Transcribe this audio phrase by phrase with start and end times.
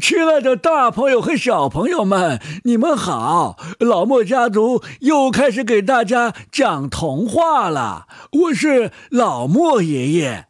[0.00, 3.56] 亲爱的大朋友和小朋友们，你们好！
[3.80, 8.06] 老莫家族又开始给大家讲童话了。
[8.32, 10.46] 我是老莫爷爷，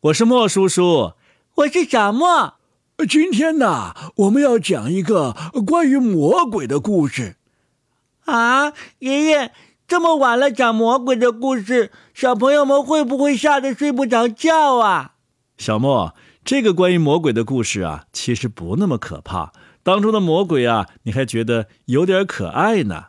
[0.00, 1.12] 我是莫叔叔，
[1.56, 2.54] 我是小莫。
[3.08, 5.36] 今天呢，我们要讲一个
[5.66, 7.36] 关于魔鬼的故事。
[8.24, 9.52] 啊，爷爷，
[9.86, 15.12] 这么晚了讲魔鬼的故事，小朋友们会不会吓得睡不着觉啊？
[15.58, 16.14] 小莫。
[16.46, 19.52] 这个关于魔鬼的故事啊，其实不那么可怕。
[19.82, 23.06] 当中的魔鬼啊，你还觉得有点可爱呢。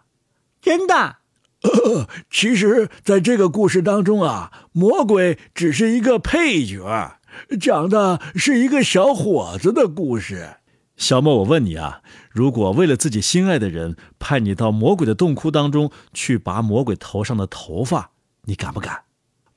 [0.59, 1.17] 真的？
[1.61, 7.19] 呃， 其实，在这个故事当中啊，魔鬼只是一个配角，
[7.61, 10.57] 讲的是一个小伙子的故事。
[10.95, 18.09] 小莫，我问你啊，如果为了自己心爱的人，派你到魔鬼的洞窟当中去拔魔鬼头上的头发，
[18.45, 19.03] 你敢不敢？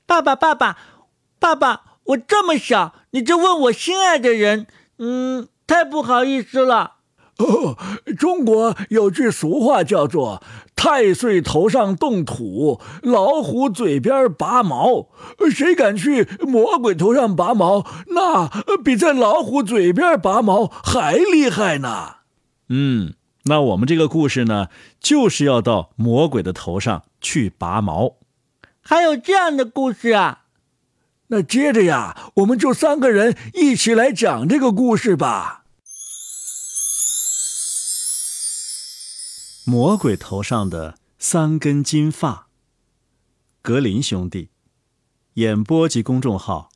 [0.05, 0.77] 爸爸，爸爸，
[1.39, 1.85] 爸爸。
[2.11, 6.95] 我这么小，你就问我心爱的人，嗯，太不好意思了。
[7.37, 7.77] 哦，
[8.19, 10.43] 中国有句俗话叫做
[10.75, 15.07] “太岁头上动土，老虎嘴边拔毛”。
[15.49, 18.47] 谁敢去魔鬼头上拔毛，那
[18.83, 22.17] 比在老虎嘴边拔毛还厉害呢。
[22.69, 23.13] 嗯，
[23.45, 24.67] 那我们这个故事呢，
[24.99, 28.17] 就是要到魔鬼的头上去拔毛。
[28.83, 30.40] 还有这样的故事啊？
[31.33, 35.63] 那接着呀，我们就三个人一起来讲这个故事吧。
[39.63, 42.47] 魔鬼头上的三根金发。
[43.61, 44.49] 格林兄弟，
[45.35, 46.69] 演播及公众号：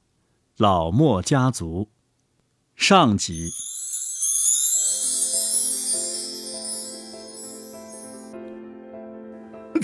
[0.56, 1.90] 老莫家族。
[2.78, 3.52] 上集。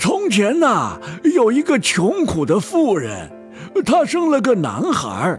[0.00, 0.98] 从前呐，
[1.34, 3.41] 有一个穷苦的妇人。
[3.84, 5.38] 她生了个男孩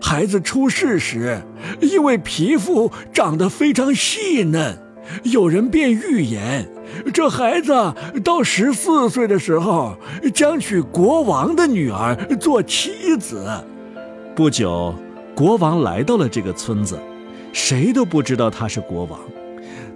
[0.00, 1.40] 孩子出世时，
[1.80, 4.78] 因为皮肤长得非常细嫩，
[5.24, 6.68] 有人便预言，
[7.12, 7.72] 这孩子
[8.22, 9.96] 到十四岁的时候
[10.32, 13.44] 将娶国王的女儿做妻子。
[14.36, 14.94] 不久，
[15.34, 16.96] 国王来到了这个村子，
[17.52, 19.18] 谁都不知道他是国王。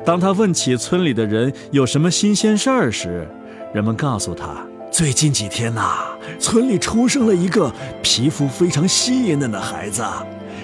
[0.04, 3.28] 当他问起村里的人有什么新鲜事儿时，
[3.72, 4.66] 人们告诉他。
[4.90, 6.00] 最近几天呐，
[6.38, 7.72] 村里出生了一个
[8.02, 10.04] 皮肤非常细嫩的孩子。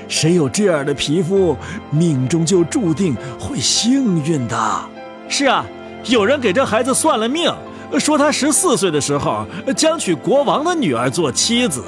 [0.09, 1.57] 谁有这样的皮肤，
[1.91, 4.81] 命中就注定会幸运的。
[5.29, 5.65] 是啊，
[6.07, 7.53] 有人给这孩子算了命，
[7.99, 9.45] 说他十四岁的时候
[9.77, 11.85] 将娶国王的女儿做妻子。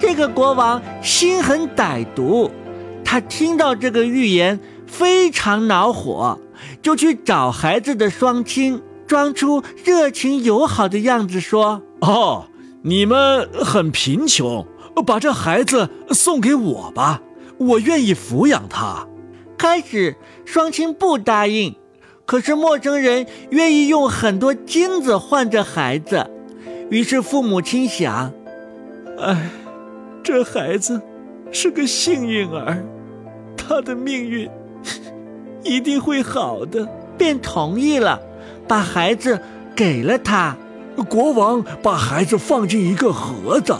[0.00, 2.50] 这个国王心狠歹毒，
[3.04, 6.38] 他听到这个预言非常恼火，
[6.80, 8.80] 就去找孩子的双亲。
[9.08, 12.44] 装出热情友好的样子说：“哦，
[12.82, 14.66] 你们很贫穷，
[15.06, 17.22] 把这孩子送给我吧，
[17.58, 19.06] 我愿意抚养他。”
[19.58, 21.74] 开始双亲不答应，
[22.24, 26.30] 可是陌生人愿意用很多金子换这孩子，
[26.90, 28.32] 于是父母亲想
[29.18, 29.50] ：“哎，
[30.22, 31.02] 这孩子
[31.50, 32.84] 是个幸运儿，
[33.56, 34.48] 他的命运
[35.64, 36.88] 一定会好的。”
[37.18, 38.20] 便同意了。
[38.68, 39.40] 把孩子
[39.74, 40.56] 给了他，
[41.04, 43.76] 国王把孩子放进一个盒子，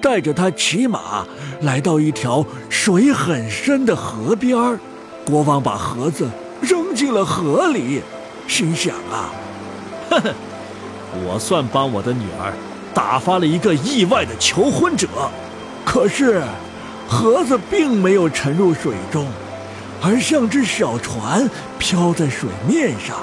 [0.00, 1.26] 带着他骑马
[1.60, 4.78] 来到一条水很深的河边。
[5.24, 6.28] 国王把盒子
[6.60, 8.02] 扔进了河里，
[8.46, 9.32] 心想啊，
[10.10, 10.34] 呵呵，
[11.26, 12.52] 我算帮我的女儿
[12.92, 15.08] 打发了一个意外的求婚者。
[15.84, 16.42] 可是，
[17.08, 19.26] 盒子并没有沉入水中，
[20.02, 21.48] 而像只小船
[21.78, 23.16] 漂在水面上。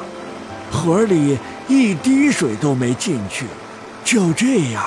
[0.71, 1.37] 河里
[1.67, 3.45] 一滴水都没进去，
[4.03, 4.83] 就这样，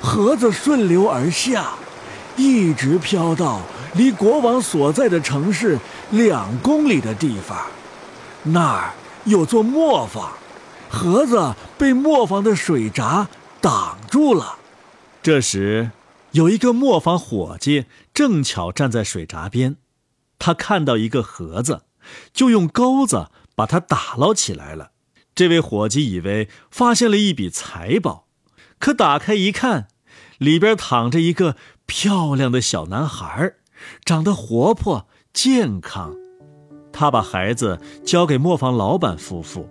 [0.00, 1.72] 盒子顺流而下，
[2.36, 3.60] 一直飘到
[3.94, 5.78] 离国王所在的城市
[6.10, 7.58] 两公里的地方。
[8.42, 8.94] 那儿
[9.24, 10.32] 有座磨坊，
[10.88, 13.28] 盒子被磨坊的水闸
[13.60, 14.56] 挡住了。
[15.22, 15.90] 这时，
[16.32, 19.76] 有一个磨坊伙计正巧站在水闸边，
[20.38, 21.82] 他看到一个盒子，
[22.32, 24.92] 就用钩子把它打捞起来了。
[25.40, 28.26] 这位伙计以为发现了一笔财宝，
[28.78, 29.88] 可打开一看，
[30.36, 31.56] 里边躺着一个
[31.86, 33.54] 漂亮的小男孩，
[34.04, 36.14] 长得活泼健康。
[36.92, 39.70] 他把孩子交给磨坊老板夫妇，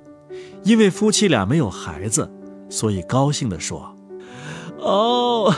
[0.64, 2.32] 因为夫妻俩没有孩子，
[2.68, 3.96] 所以高兴地说
[4.82, 5.54] ：“哦，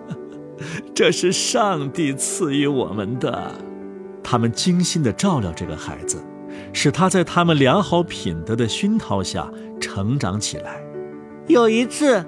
[0.96, 3.52] 这是上帝赐予我们的。”
[4.24, 6.24] 他们精心地照料这个孩子。
[6.72, 9.50] 使他在他们良好品德的熏陶下
[9.80, 10.82] 成长起来。
[11.46, 12.24] 有一次，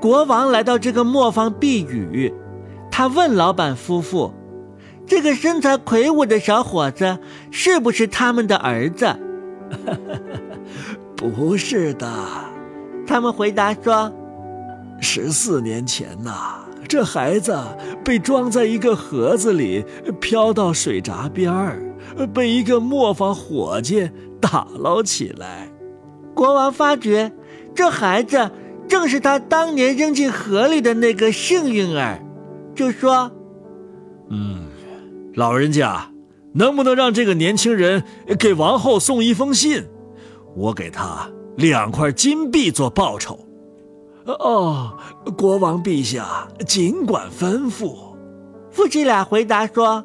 [0.00, 2.32] 国王来到这个磨坊避雨，
[2.90, 4.32] 他问老板夫妇
[5.06, 7.18] ：“这个身材魁梧的小伙子
[7.50, 9.14] 是不是他们的儿子？
[11.16, 12.08] 不是的，
[13.06, 14.12] 他们回答说
[15.00, 17.58] ：“十四年前呐，这孩子
[18.04, 19.84] 被装在一个盒子里，
[20.20, 21.82] 飘到水闸边儿，
[22.34, 24.10] 被一个磨坊伙计
[24.40, 25.70] 打捞起来。
[26.34, 27.32] 国王发觉
[27.74, 28.50] 这孩子
[28.88, 32.22] 正是他当年扔进河里的那个幸运儿，
[32.74, 33.30] 就说
[34.30, 34.66] ：‘嗯，
[35.34, 36.10] 老人家，
[36.54, 38.02] 能不能让这个年轻人
[38.38, 39.84] 给王后送一封信？’”
[40.56, 43.38] 我给他两块金币做报酬。
[44.26, 44.98] 哦，
[45.36, 47.96] 国王陛下，尽管吩咐。
[48.70, 50.04] 夫妻俩回答说：“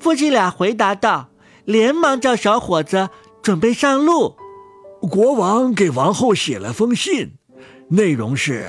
[0.00, 1.28] 夫妻俩回答道，
[1.64, 3.10] 连忙叫小伙子
[3.42, 4.36] 准备上路。”
[5.00, 7.34] 国王给王后写了封信，
[7.88, 8.68] 内容是：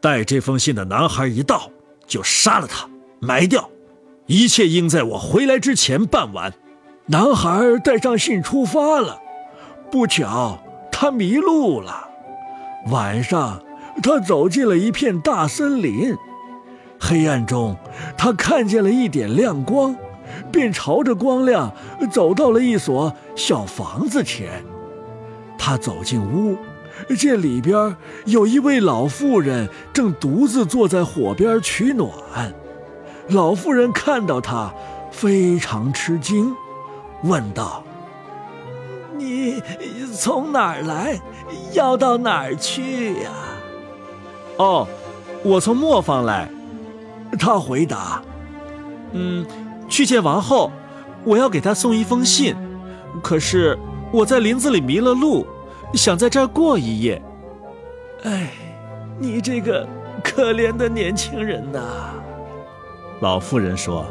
[0.00, 1.70] 带这封信的男孩一到，
[2.06, 2.86] 就杀了他，
[3.18, 3.70] 埋掉，
[4.26, 6.52] 一切应在我回来之前办完。
[7.06, 9.20] 男孩带上信出发了。
[9.90, 12.08] 不巧，他迷路了。
[12.90, 13.62] 晚上，
[14.02, 16.14] 他走进了一片大森林。
[17.00, 17.76] 黑暗中，
[18.18, 19.96] 他看见了一点亮光，
[20.50, 21.72] 便朝着光亮
[22.10, 24.64] 走到了一所小房子前。
[25.58, 26.56] 他走进屋，
[27.16, 32.10] 见里边有一位老妇人正独自坐在火边取暖。
[33.28, 34.72] 老妇人看到他，
[35.10, 36.54] 非常吃惊，
[37.22, 37.84] 问道。
[39.16, 39.62] 你
[40.12, 41.20] 从哪儿来？
[41.72, 43.30] 要到哪儿去呀？
[44.56, 44.88] 哦，
[45.44, 46.50] 我从磨坊来。
[47.38, 48.20] 他回答
[49.12, 49.46] ：“嗯，
[49.92, 50.72] 去见王后，
[51.22, 52.56] 我要给她送一封信。
[53.22, 53.78] 可是
[54.10, 55.46] 我在林子里迷了路，
[55.92, 57.20] 想在这儿过一夜。”
[58.24, 58.52] 哎，
[59.18, 59.86] 你这个
[60.24, 61.80] 可怜的年轻人呐！
[63.20, 64.06] 老妇人说：“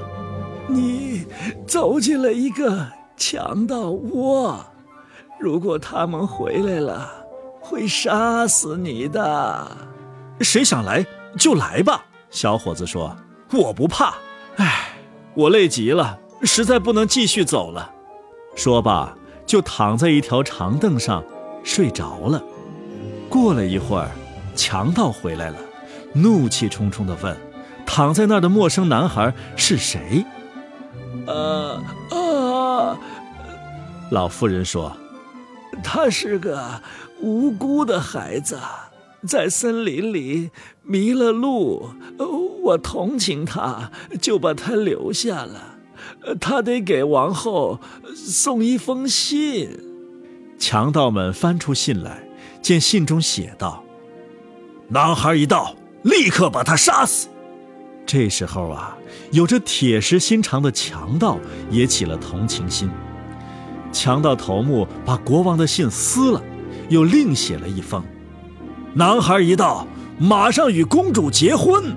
[0.70, 1.26] 你
[1.66, 2.88] 走进了一个
[3.18, 4.64] 强盗窝。”
[5.40, 7.10] 如果他们回来了，
[7.60, 9.72] 会杀死你的。
[10.42, 11.04] 谁想来
[11.38, 13.16] 就来吧，小伙子说
[13.52, 14.14] ：“我不怕。”
[14.58, 14.91] 唉，
[15.34, 17.92] 我累极了，实在不能继续走了。
[18.56, 21.24] 说罢，就躺在一条长凳上
[21.64, 22.44] 睡着了。
[23.30, 24.12] 过了一会儿，
[24.56, 25.58] 强盗回来了，
[26.14, 27.36] 怒气冲冲地问
[27.86, 30.26] ：“躺在那儿的陌生男孩是谁？”
[31.28, 32.98] 呃啊，
[34.10, 34.92] 老妇人说。
[35.82, 36.82] 他是个
[37.22, 38.60] 无辜的孩子，
[39.26, 40.52] 在森林里
[40.84, 41.92] 迷了路，
[42.72, 43.92] 我同情他，
[44.22, 45.78] 就把他留下了。
[46.40, 47.80] 他得给王后
[48.16, 49.70] 送一封信。
[50.58, 52.24] 强盗们翻出信来，
[52.62, 53.84] 见信中写道
[54.90, 57.28] ：“男孩一到，立刻把他杀死。”
[58.06, 58.98] 这时候啊，
[59.32, 61.38] 有着铁石心肠的强盗
[61.70, 62.90] 也起了同情心。
[63.92, 66.42] 强盗头目把国王的信撕了，
[66.90, 68.04] 又另写了一封。
[68.94, 69.88] 男孩一到，
[70.20, 71.96] 马上与公主结婚。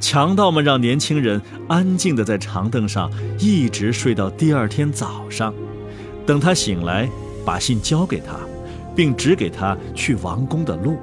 [0.00, 5.54] 强盗们让年轻人安静地在长凳上一直睡到第二天早上。
[6.26, 7.08] 等他醒来，
[7.44, 8.34] 把信交给他，
[8.96, 10.96] 并指给他去王宫的路。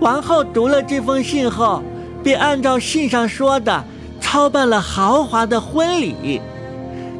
[0.00, 1.82] 王后读了这封信后，
[2.24, 3.84] 便按照信上说的，
[4.20, 6.40] 操办了豪华的婚礼。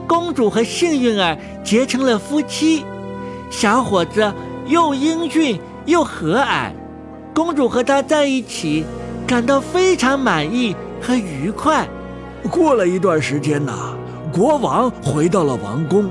[0.09, 2.85] 公主和幸运儿结成了夫妻，
[3.51, 4.33] 小伙子
[4.67, 6.73] 又英俊又和蔼，
[7.33, 8.85] 公主和他在一起，
[9.27, 11.87] 感到非常满意和愉快。
[12.51, 13.95] 过了一段时间呐，
[14.33, 16.11] 国王回到了王宫，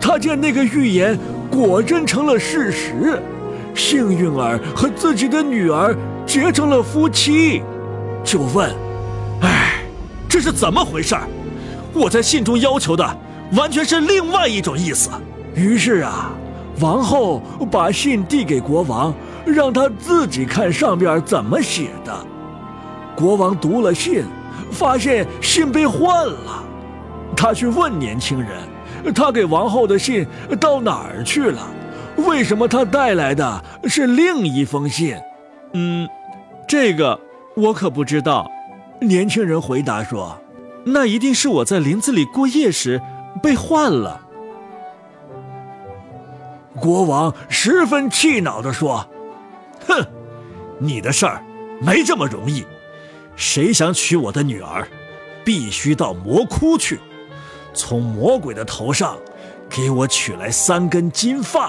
[0.00, 1.18] 他见那个预言
[1.50, 3.22] 果真成了事实，
[3.74, 5.96] 幸运儿和自己的女儿
[6.26, 7.62] 结成了夫妻，
[8.22, 8.70] 就问
[9.42, 9.82] ：“哎，
[10.28, 11.16] 这是怎么回事？”
[11.94, 13.18] 我在信中要求的
[13.54, 15.10] 完全是另外一种意思。
[15.54, 16.30] 于是啊，
[16.80, 19.12] 王后把信递给国王，
[19.44, 22.14] 让他自己看上边怎么写的。
[23.18, 24.24] 国王读了信，
[24.70, 26.62] 发现信被换了。
[27.36, 28.62] 他去问年轻人
[29.12, 30.24] ：“他给王后的信
[30.60, 31.66] 到哪儿去了？
[32.18, 35.16] 为什么他带来的是另一封信？”
[35.74, 36.08] 嗯，
[36.68, 37.18] 这个
[37.56, 38.48] 我可不知道。
[39.00, 40.38] 年轻人回答说。
[40.84, 43.02] 那一定是我在林子里过夜时
[43.42, 44.20] 被换了。
[46.76, 49.06] 国王十分气恼地说
[49.86, 50.06] ：“哼，
[50.78, 51.42] 你的事儿
[51.82, 52.64] 没这么容易。
[53.38, 54.88] 谁想娶我的女儿，
[55.44, 56.98] 必须到魔窟去，
[57.72, 59.16] 从魔鬼的头上
[59.70, 61.68] 给我取来三根金发。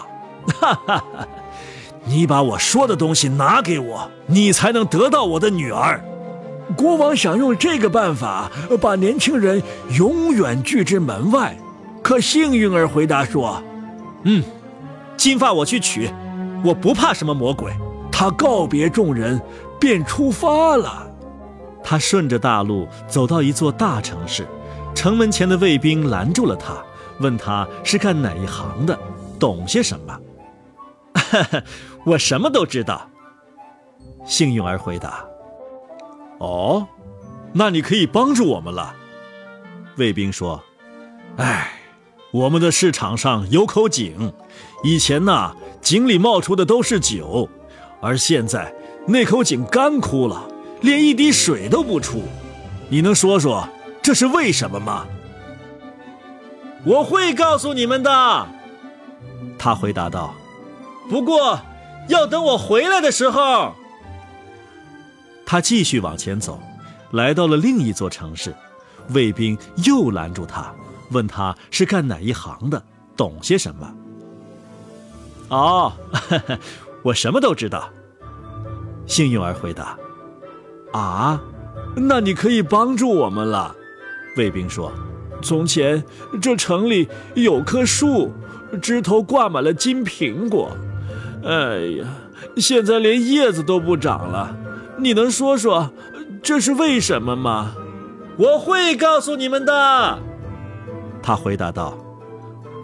[0.60, 1.28] 哈哈哈！
[2.06, 6.04] 你把我说的东西拿给我，你才能得到我的女儿。”
[6.76, 9.62] 国王想用这个办法把年轻人
[9.92, 11.56] 永远拒之门外。
[12.02, 13.62] 可幸运儿回答说
[14.26, 14.44] ：“嗯，
[15.16, 16.10] 金发我去取，
[16.64, 17.72] 我不怕什么魔鬼。”
[18.12, 19.40] 他告别众人，
[19.80, 21.09] 便出发了。
[21.84, 24.48] 他顺着大路走到一座大城市，
[24.96, 26.74] 城门前的卫兵拦住了他，
[27.20, 28.98] 问他是干哪一行的，
[29.40, 30.20] 懂些什么。
[32.06, 33.10] 我什么都知道。
[34.26, 35.26] 幸运儿回答
[36.40, 36.88] ：“哦，
[37.54, 38.96] 那你可以帮助我们了。”
[39.98, 40.64] 卫兵说
[41.38, 41.74] ：“哎。”
[42.32, 44.32] 我们的市场上有口井，
[44.84, 47.50] 以前呐，井里冒出的都是酒，
[48.02, 48.72] 而现在
[49.08, 50.48] 那口井干枯了，
[50.82, 52.24] 连一滴水都不出。
[52.90, 53.68] 你能说说
[54.02, 55.06] 这是为什么吗？
[56.86, 58.48] 我会告诉你们的，
[59.58, 60.34] 他回答道。
[61.10, 61.60] 不过
[62.08, 63.74] 要等我回来的时候。
[65.46, 66.62] 他继续往前走，
[67.12, 68.56] 来到了另一座城市，
[69.10, 70.74] 卫兵又拦住他。
[71.12, 72.82] 问他是干哪一行的，
[73.18, 73.94] 懂些什么？
[75.50, 75.92] 哦，
[77.04, 77.90] 我什么都知道。
[79.08, 79.98] 幸运儿回答
[80.92, 81.42] ：“啊，
[81.96, 83.76] 那你可以帮助我们了。”
[84.38, 84.92] 卫兵说
[85.42, 86.04] ：“从前
[86.42, 88.32] 这城里有棵树，
[88.82, 90.72] 枝头挂满了金苹果。
[91.44, 92.08] 哎呀，
[92.58, 94.56] 现在连叶子都不长了。
[94.98, 95.92] 你能说说
[96.42, 97.74] 这是为什么吗？”
[98.38, 100.20] 我会告诉你们的。
[101.22, 101.98] 他回答道：“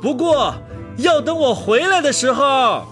[0.01, 0.53] 不过
[0.97, 2.85] 要等我回来的时候。”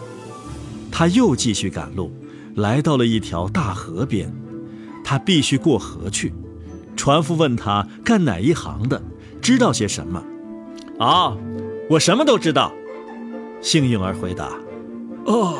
[0.89, 2.13] 他又继续赶路，
[2.55, 4.33] 来到了一条大河边，
[5.03, 6.33] 他必须过河去。
[6.95, 9.01] 船夫问他干哪一行的，
[9.41, 10.23] 知道些什么？
[10.99, 11.35] 啊，
[11.89, 12.71] 我什么都知道。
[13.61, 14.49] 幸运儿回答
[15.25, 15.55] ：“哦，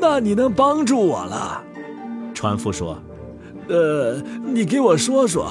[0.00, 1.62] 那你能帮助我了。”
[2.34, 3.00] 船夫说
[3.68, 5.50] ：“呃，你给我说说。”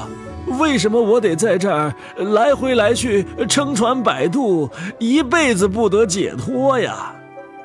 [0.59, 7.13] 为什么我得在这儿来回来去撑船摆渡，一辈子不得解脱呀？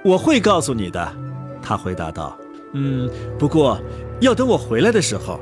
[0.05, 1.13] 我会告诉你的，
[1.63, 2.37] 他回答道。
[2.75, 3.81] 嗯，不过
[4.21, 5.41] 要等我回来的时候。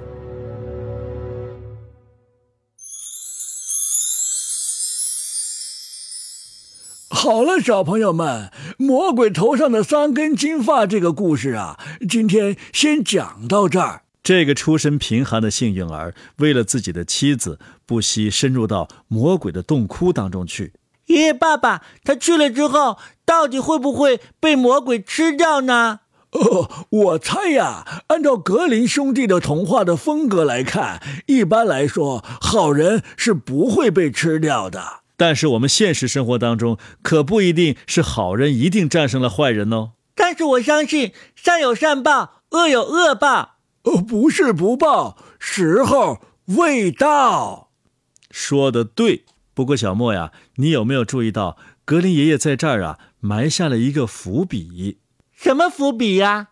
[7.08, 14.02] 好了，小朋友们，魔鬼头上的三根金发这个故事啊，今天先讲到这儿。
[14.22, 20.72] 这个出身贫寒的幸运儿，为了自己的妻子，不惜深入到魔鬼的洞窟当中去。
[21.06, 26.00] 爷爷、爸爸，他去了之后，到底会不会被魔鬼吃掉呢？
[26.32, 35.00] 哦，我猜呀，按照格林兄弟的童话的风格来看，一般来说，好人是不会被吃掉的。
[35.16, 39.92] 但是我们现实生活当中，可不一定是好人一定战胜了坏人哦。
[40.14, 43.56] 但是我相信，善有善报，恶有恶报。
[43.82, 46.20] 呃，不是不报，时候
[46.56, 47.70] 未到。
[48.30, 49.24] 说的对。
[49.52, 54.98] 不过小莫呀，你有没有注意到格林爷爷在这儿啊埋下了一个伏笔？
[55.42, 56.48] 什么伏笔呀？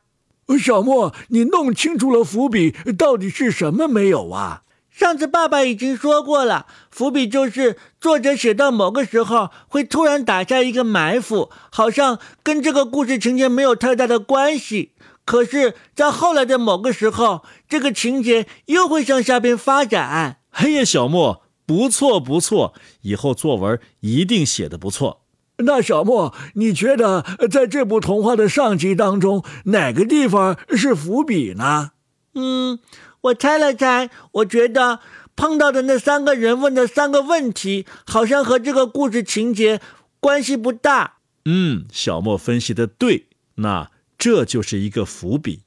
[0.58, 4.62] 小莫，你弄清楚了伏笔到底是什么没有啊？
[4.90, 14.92] 上次爸爸已经说过了，伏笔就是作者写到某个时候会突然打下一个埋伏，好像跟这个故事情节没有太大的关系。
[15.26, 20.38] 可是，在后来的某个时候，这个情节又会向下边发展。
[20.50, 25.26] 嘿呀，小莫，不错不错，以后作文一定写的不错。
[25.58, 31.92] 那小莫，你觉得在这部童话的上集当中，哪个地方是伏笔呢？
[32.34, 32.78] 嗯，
[33.22, 35.00] 我猜了猜，我觉得
[35.36, 39.80] 碰到的那三个人问的三个问题，好像和这个故事情节
[40.20, 41.18] 关系不大。
[41.44, 43.26] 嗯，小莫分析的对。
[43.56, 43.90] 那。
[44.20, 45.60] 这就是一个伏笔，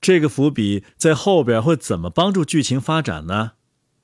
[0.00, 3.52] 这个伏笔在后边会怎么帮助剧情发展呢？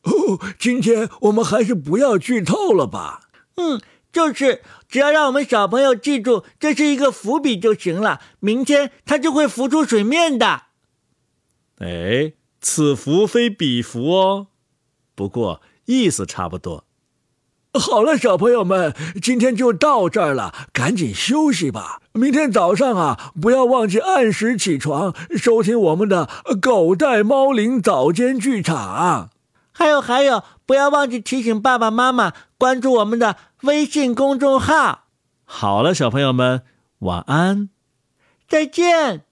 [0.05, 3.23] 哦，今天我们还是不要剧透了吧。
[3.57, 3.81] 嗯，
[4.13, 10.63] 就是只要让我们小朋友记住这是一个伏笔就行了，明天它就会浮出水面的。
[11.79, 14.47] 哎，此伏非彼伏哦，
[15.15, 16.85] 不过意思差不多。
[17.75, 22.01] 好了，小朋友们，今天就到这儿了，赶紧休息吧。
[22.13, 29.31] 明天早上啊，不要忘记按时起床，收听我们的《狗带猫铃》早间剧场。
[29.71, 35.07] 还有还有，不要忘记提醒爸爸妈妈关注我们的微信公众号。
[35.45, 36.63] 好了，小朋友们，
[37.01, 37.71] 晚安，
[38.49, 39.28] 再见。